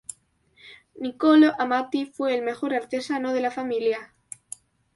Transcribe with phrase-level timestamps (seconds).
[0.95, 4.15] Nicolò Amati fue el mejor artesano de la familia.